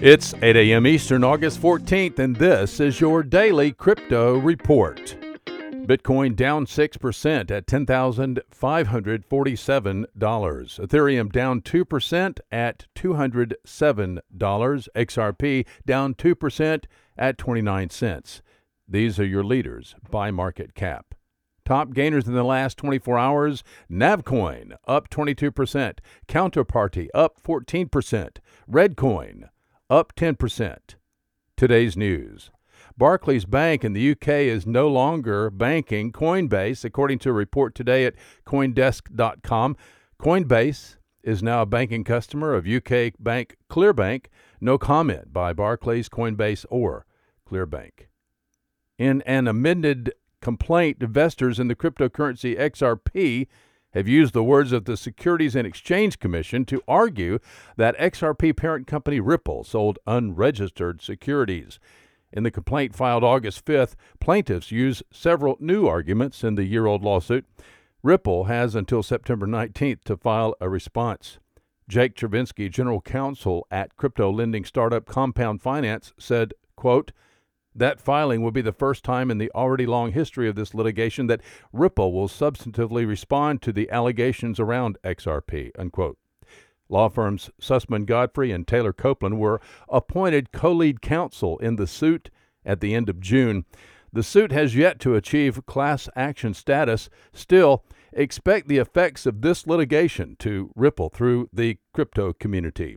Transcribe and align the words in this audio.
It's 0.00 0.34
8 0.42 0.56
a.m. 0.56 0.88
Eastern, 0.88 1.22
August 1.22 1.62
14th, 1.62 2.18
and 2.18 2.34
this 2.36 2.80
is 2.80 3.00
your 3.00 3.22
daily 3.22 3.70
crypto 3.72 4.36
report. 4.36 5.16
Bitcoin 5.46 6.34
down 6.34 6.66
6% 6.66 7.50
at 7.50 7.66
$10,547. 7.66 10.06
Ethereum 10.16 11.30
down 11.30 11.60
2% 11.60 12.38
at 12.50 12.86
$207. 12.96 14.18
XRP 14.36 15.66
down 15.86 16.14
2% 16.14 16.84
at 17.16 17.38
29 17.38 17.90
cents. 17.90 18.42
These 18.88 19.20
are 19.20 19.26
your 19.26 19.44
leaders 19.44 19.94
by 20.10 20.30
market 20.30 20.74
cap. 20.74 21.14
Top 21.64 21.94
gainers 21.94 22.26
in 22.26 22.34
the 22.34 22.42
last 22.42 22.76
24 22.76 23.18
hours 23.18 23.64
Navcoin 23.90 24.76
up 24.86 25.08
22%, 25.08 25.98
Counterparty 26.28 27.08
up 27.14 27.40
14%, 27.42 28.36
Reddcoin 28.70 29.48
up 29.90 30.14
10%. 30.16 30.76
Today's 31.56 31.96
news. 31.96 32.50
Barclays 32.96 33.44
Bank 33.44 33.84
in 33.84 33.92
the 33.92 34.12
UK 34.12 34.28
is 34.28 34.66
no 34.66 34.88
longer 34.88 35.50
banking 35.50 36.12
Coinbase, 36.12 36.84
according 36.84 37.18
to 37.20 37.30
a 37.30 37.32
report 37.32 37.74
today 37.74 38.06
at 38.06 38.14
Coindesk.com. 38.46 39.76
Coinbase 40.20 40.96
is 41.22 41.42
now 41.42 41.62
a 41.62 41.66
banking 41.66 42.04
customer 42.04 42.54
of 42.54 42.66
UK 42.66 43.12
bank 43.18 43.56
Clearbank. 43.68 44.26
No 44.60 44.78
comment 44.78 45.32
by 45.32 45.52
Barclays, 45.52 46.08
Coinbase, 46.08 46.64
or 46.70 47.06
Clearbank. 47.48 48.08
In 48.98 49.22
an 49.22 49.48
amended 49.48 50.12
complaint, 50.40 50.98
investors 51.00 51.58
in 51.58 51.68
the 51.68 51.74
cryptocurrency 51.74 52.56
XRP 52.56 53.48
have 53.94 54.08
used 54.08 54.34
the 54.34 54.44
words 54.44 54.72
of 54.72 54.84
the 54.84 54.96
Securities 54.96 55.54
and 55.54 55.66
Exchange 55.66 56.18
Commission 56.18 56.64
to 56.66 56.82
argue 56.86 57.38
that 57.76 57.96
XRP 57.98 58.56
parent 58.56 58.86
company 58.86 59.20
Ripple 59.20 59.64
sold 59.64 59.98
unregistered 60.06 61.00
securities. 61.00 61.78
In 62.32 62.42
the 62.42 62.50
complaint 62.50 62.96
filed 62.96 63.22
August 63.22 63.64
5th, 63.64 63.94
plaintiffs 64.20 64.72
use 64.72 65.02
several 65.12 65.56
new 65.60 65.86
arguments 65.86 66.42
in 66.42 66.56
the 66.56 66.64
year 66.64 66.86
old 66.86 67.04
lawsuit. 67.04 67.44
Ripple 68.02 68.44
has 68.44 68.74
until 68.74 69.02
September 69.02 69.46
19th 69.46 70.02
to 70.04 70.16
file 70.16 70.54
a 70.60 70.68
response. 70.68 71.38
Jake 71.88 72.16
Chervinsky, 72.16 72.70
general 72.70 73.00
counsel 73.00 73.66
at 73.70 73.96
crypto 73.96 74.30
lending 74.30 74.64
startup 74.64 75.06
Compound 75.06 75.62
Finance, 75.62 76.12
said, 76.18 76.54
quote, 76.76 77.12
that 77.74 78.00
filing 78.00 78.42
will 78.42 78.50
be 78.50 78.62
the 78.62 78.72
first 78.72 79.04
time 79.04 79.30
in 79.30 79.38
the 79.38 79.50
already 79.54 79.86
long 79.86 80.12
history 80.12 80.48
of 80.48 80.54
this 80.54 80.74
litigation 80.74 81.26
that 81.26 81.40
Ripple 81.72 82.12
will 82.12 82.28
substantively 82.28 83.06
respond 83.06 83.62
to 83.62 83.72
the 83.72 83.90
allegations 83.90 84.60
around 84.60 84.98
XRP. 85.04 85.70
Unquote. 85.78 86.18
Law 86.88 87.08
firms 87.08 87.50
Susman 87.60 88.06
Godfrey 88.06 88.52
and 88.52 88.66
Taylor 88.66 88.92
Copeland 88.92 89.38
were 89.38 89.60
appointed 89.88 90.52
co 90.52 90.72
lead 90.72 91.00
counsel 91.00 91.58
in 91.58 91.76
the 91.76 91.86
suit 91.86 92.30
at 92.64 92.80
the 92.80 92.94
end 92.94 93.08
of 93.08 93.20
June. 93.20 93.64
The 94.12 94.22
suit 94.22 94.52
has 94.52 94.76
yet 94.76 95.00
to 95.00 95.16
achieve 95.16 95.66
class 95.66 96.08
action 96.14 96.54
status. 96.54 97.08
Still, 97.32 97.84
expect 98.12 98.68
the 98.68 98.78
effects 98.78 99.26
of 99.26 99.40
this 99.40 99.66
litigation 99.66 100.36
to 100.38 100.70
ripple 100.76 101.08
through 101.08 101.48
the 101.52 101.78
crypto 101.92 102.32
community. 102.32 102.96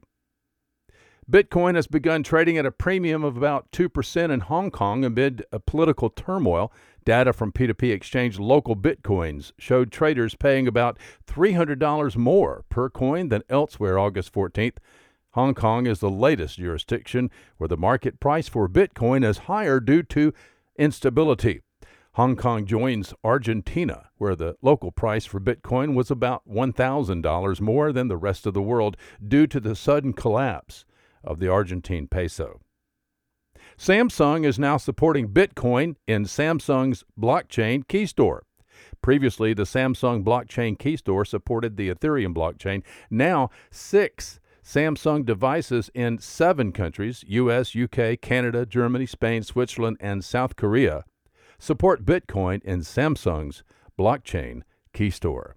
Bitcoin 1.29 1.75
has 1.75 1.87
begun 1.87 2.23
trading 2.23 2.57
at 2.57 2.65
a 2.65 2.71
premium 2.71 3.21
of 3.25 3.35
about 3.35 3.69
2% 3.73 4.31
in 4.31 4.39
Hong 4.39 4.71
Kong 4.71 5.03
amid 5.03 5.43
political 5.65 6.09
turmoil. 6.09 6.71
Data 7.03 7.33
from 7.33 7.51
P2P 7.51 7.91
exchange 7.91 8.39
Local 8.39 8.77
Bitcoins 8.77 9.51
showed 9.57 9.91
traders 9.91 10.35
paying 10.35 10.69
about 10.69 10.97
$300 11.27 12.15
more 12.15 12.63
per 12.69 12.89
coin 12.89 13.27
than 13.27 13.43
elsewhere 13.49 13.99
August 13.99 14.31
14th. 14.33 14.77
Hong 15.31 15.53
Kong 15.53 15.85
is 15.85 15.99
the 15.99 16.09
latest 16.09 16.59
jurisdiction 16.59 17.29
where 17.57 17.67
the 17.67 17.75
market 17.75 18.21
price 18.21 18.47
for 18.47 18.69
Bitcoin 18.69 19.25
is 19.25 19.39
higher 19.39 19.81
due 19.81 20.03
to 20.03 20.33
instability. 20.79 21.59
Hong 22.13 22.37
Kong 22.37 22.65
joins 22.65 23.13
Argentina, 23.25 24.11
where 24.17 24.37
the 24.37 24.55
local 24.61 24.93
price 24.93 25.25
for 25.25 25.41
Bitcoin 25.41 25.93
was 25.93 26.09
about 26.09 26.47
$1,000 26.49 27.59
more 27.59 27.91
than 27.91 28.07
the 28.07 28.15
rest 28.15 28.45
of 28.45 28.53
the 28.53 28.61
world 28.61 28.95
due 29.27 29.45
to 29.45 29.59
the 29.59 29.75
sudden 29.75 30.13
collapse 30.13 30.85
of 31.27 31.39
the 31.39 31.47
Argentine 31.47 32.07
peso. 32.07 32.61
Samsung 33.77 34.45
is 34.45 34.57
now 34.57 34.77
supporting 34.77 35.29
Bitcoin 35.29 35.95
in 36.07 36.23
Samsung's 36.23 37.03
blockchain 37.19 37.87
key 37.87 38.05
store. 38.05 38.43
Previously, 39.01 39.53
the 39.53 39.63
Samsung 39.63 40.23
blockchain 40.23 40.77
key 40.77 40.97
store 40.97 41.25
supported 41.25 41.77
the 41.77 41.89
Ethereum 41.89 42.33
blockchain. 42.33 42.83
Now, 43.11 43.49
six 43.69 44.39
Samsung 44.63 45.25
devices 45.25 45.89
in 45.93 46.19
seven 46.19 46.71
countries 46.71 47.23
US, 47.27 47.75
UK, 47.75 48.19
Canada, 48.19 48.65
Germany, 48.65 49.05
Spain, 49.05 49.43
Switzerland, 49.43 49.97
and 49.99 50.23
South 50.23 50.55
Korea 50.55 51.03
support 51.59 52.05
Bitcoin 52.05 52.63
in 52.63 52.81
Samsung's 52.81 53.63
blockchain 53.97 54.61
key 54.93 55.09
store. 55.09 55.56